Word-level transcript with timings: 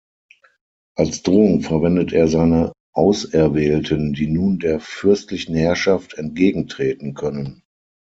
Als 0.95 1.21
Drohung 1.21 1.61
verwendet 1.61 2.11
er 2.11 2.27
seine 2.27 2.73
Auserwählten, 2.91 4.13
die 4.13 4.25
nun 4.25 4.57
der 4.57 4.79
fürstlichen 4.79 5.53
Herrschaft 5.53 6.15
entgegentreten 6.15 7.13
können. 7.13 7.61